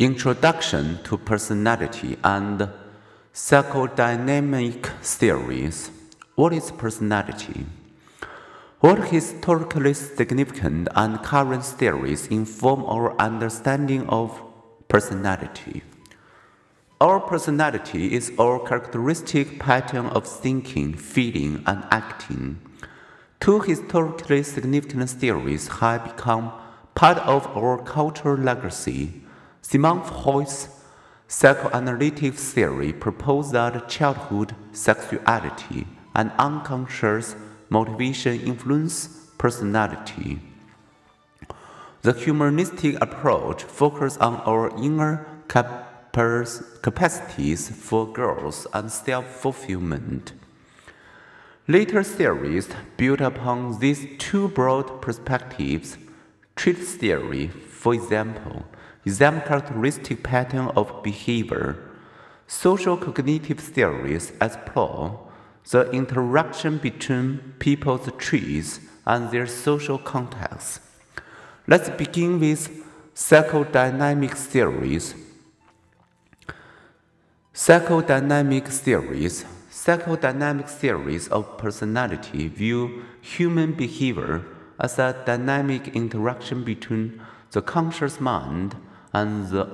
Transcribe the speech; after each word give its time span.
Introduction 0.00 0.98
to 1.04 1.18
Personality 1.18 2.16
and 2.24 2.70
Psychodynamic 3.34 4.86
Theories. 5.02 5.90
What 6.36 6.54
is 6.54 6.70
personality? 6.70 7.66
What 8.78 9.08
historically 9.08 9.92
significant 9.92 10.88
and 10.96 11.22
current 11.22 11.66
theories 11.66 12.28
inform 12.28 12.82
our 12.86 13.14
understanding 13.20 14.08
of 14.08 14.42
personality? 14.88 15.82
Our 16.98 17.20
personality 17.20 18.14
is 18.14 18.32
our 18.38 18.58
characteristic 18.58 19.58
pattern 19.58 20.06
of 20.06 20.26
thinking, 20.26 20.94
feeling, 20.94 21.62
and 21.66 21.84
acting. 21.90 22.58
Two 23.38 23.60
historically 23.60 24.44
significant 24.44 25.10
theories 25.10 25.68
have 25.68 26.04
become 26.04 26.52
part 26.94 27.18
of 27.18 27.46
our 27.54 27.76
cultural 27.84 28.38
legacy. 28.38 29.24
Sigmund 29.70 30.04
Freud's 30.04 30.68
psychoanalytic 31.28 32.34
theory 32.34 32.92
proposed 32.92 33.52
that 33.52 33.88
childhood 33.88 34.56
sexuality 34.72 35.86
and 36.12 36.32
unconscious 36.40 37.36
motivation 37.68 38.40
influence 38.40 39.28
personality. 39.38 40.40
The 42.02 42.14
humanistic 42.14 43.00
approach 43.00 43.62
focuses 43.62 44.18
on 44.18 44.38
our 44.38 44.76
inner 44.76 45.24
capacities 45.46 47.68
for 47.68 48.12
growth 48.12 48.66
and 48.74 48.90
self 48.90 49.26
fulfillment. 49.26 50.32
Later 51.68 52.02
theorists 52.02 52.74
built 52.96 53.20
upon 53.20 53.78
these 53.78 54.04
two 54.18 54.48
broad 54.48 55.00
perspectives. 55.00 55.96
Trait 56.56 56.76
theory, 56.76 57.46
for 57.46 57.94
example, 57.94 58.64
examine 59.04 59.40
characteristic 59.42 60.22
pattern 60.22 60.68
of 60.76 61.02
behavior. 61.02 61.78
Social 62.46 62.96
cognitive 62.96 63.60
theories 63.60 64.32
explore 64.40 65.20
the 65.70 65.90
interaction 65.90 66.78
between 66.78 67.54
people's 67.58 68.08
traits 68.18 68.80
and 69.06 69.30
their 69.30 69.46
social 69.46 69.98
context. 69.98 70.80
Let's 71.66 71.90
begin 71.90 72.40
with 72.40 72.68
psychodynamic 73.14 74.32
theories. 74.32 75.14
Psychodynamic 77.54 78.66
theories. 78.68 79.44
Psychodynamic 79.70 80.68
theories 80.68 81.28
of 81.28 81.56
personality 81.58 82.48
view 82.48 83.04
human 83.20 83.72
behavior 83.72 84.44
as 84.78 84.98
a 84.98 85.22
dynamic 85.24 85.88
interaction 85.88 86.64
between 86.64 87.20
the 87.52 87.62
conscious 87.62 88.20
mind 88.20 88.76
and 89.12 89.48
the 89.48 89.66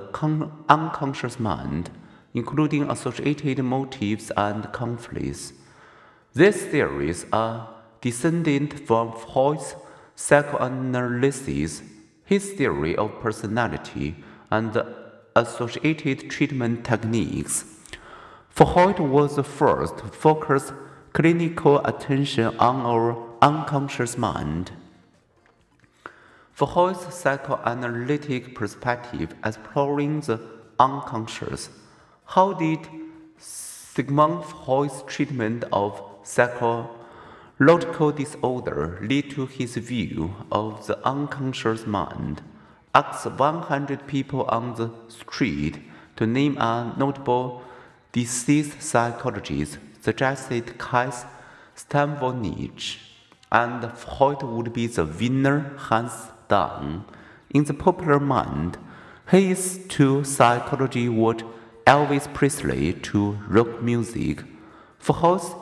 unconscious 0.69 1.39
mind, 1.39 1.89
including 2.33 2.89
associated 2.89 3.63
motives 3.63 4.31
and 4.37 4.71
conflicts. 4.71 5.53
These 6.33 6.65
theories 6.65 7.25
are 7.31 7.69
descended 8.01 8.79
from 8.87 9.13
Freud's 9.13 9.75
psychoanalysis, 10.15 11.81
his 12.25 12.51
theory 12.53 12.95
of 12.95 13.19
personality, 13.21 14.15
and 14.51 14.83
associated 15.35 16.29
treatment 16.29 16.83
techniques. 16.83 17.65
Freud 18.49 18.99
was 18.99 19.35
the 19.35 19.43
first 19.43 19.99
to 19.99 20.05
focus 20.05 20.73
clinical 21.13 21.79
attention 21.85 22.55
on 22.57 22.81
our 22.81 23.15
unconscious 23.41 24.17
mind. 24.17 24.71
Freud's 26.57 27.13
psychoanalytic 27.13 28.55
perspective 28.55 29.35
exploring 29.45 30.21
the 30.21 30.41
unconscious. 30.79 31.69
How 32.25 32.53
did 32.53 32.79
Sigmund 33.37 34.43
Freud's 34.43 35.03
treatment 35.03 35.65
of 35.71 36.01
psychological 36.23 38.11
disorder 38.11 38.97
lead 39.03 39.29
to 39.35 39.45
his 39.45 39.75
view 39.75 40.33
of 40.51 40.87
the 40.87 40.97
unconscious 41.05 41.85
mind? 41.85 42.41
Asked 42.95 43.27
100 43.37 44.07
people 44.07 44.45
on 44.45 44.73
the 44.73 44.89
street 45.09 45.77
to 46.15 46.25
name 46.25 46.57
a 46.57 46.91
notable 46.97 47.61
deceased 48.11 48.81
psychologist, 48.81 49.77
suggested 50.01 50.79
Cass 50.79 51.27
Stanovich, 51.75 52.97
and 53.51 53.91
Freud 53.93 54.41
would 54.41 54.73
be 54.73 54.87
the 54.87 55.05
winner 55.05 55.77
hands 55.89 56.31
down. 56.47 57.05
In 57.49 57.63
the 57.63 57.73
popular 57.73 58.19
mind, 58.19 58.77
he 59.31 59.51
is 59.51 59.79
to 59.89 60.23
psychology 60.23 61.09
what 61.09 61.43
Elvis 61.85 62.33
Presley 62.33 62.93
to 62.93 63.37
rock 63.47 63.81
music. 63.81 64.43
Freud's 64.99 65.53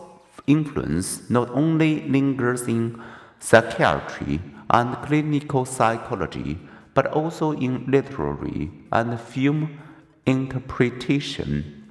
influence 0.47 1.29
not 1.29 1.49
only 1.51 2.01
lingers 2.07 2.63
in 2.63 3.01
psychiatry 3.39 4.41
and 4.69 4.95
clinical 5.03 5.65
psychology, 5.65 6.59
but 6.93 7.07
also 7.07 7.51
in 7.51 7.85
literary 7.87 8.71
and 8.91 9.19
film 9.19 9.77
interpretation. 10.25 11.83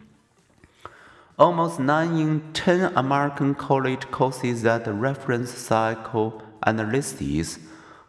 Almost 1.39 1.81
9 1.81 2.17
in 2.17 2.53
10 2.53 2.93
American 2.97 3.55
college 3.55 4.11
courses 4.11 4.63
that 4.63 4.87
reference 4.87 5.51
psychoanalysis 5.51 7.59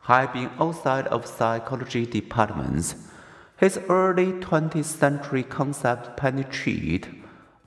have 0.05 0.33
been 0.33 0.51
outside 0.59 1.07
of 1.07 1.25
psychology 1.25 2.05
departments. 2.05 2.95
His 3.57 3.79
early 3.89 4.33
20th 4.33 4.85
century 4.85 5.41
concepts 5.43 6.09
penetrate 6.15 7.07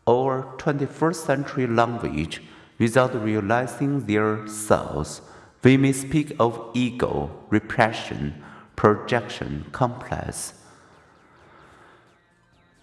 our 0.06 0.54
21st 0.58 1.16
century 1.16 1.66
language 1.66 2.42
without 2.78 3.14
realizing 3.24 4.06
their 4.06 4.46
source. 4.46 5.20
We 5.64 5.76
may 5.76 5.92
speak 5.92 6.36
of 6.38 6.70
ego, 6.74 7.30
repression, 7.50 8.44
projection, 8.76 9.66
complex. 9.72 10.54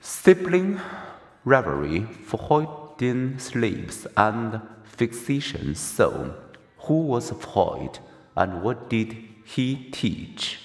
Sibling 0.01 0.81
rivalry, 1.45 2.01
Freudian 2.01 3.39
slips, 3.39 4.05
and 4.17 4.59
fixation. 4.83 5.75
So, 5.75 6.35
who 6.79 7.03
was 7.03 7.31
Freud 7.31 7.99
and 8.35 8.61
what 8.61 8.89
did 8.89 9.15
he 9.45 9.89
teach? 9.91 10.57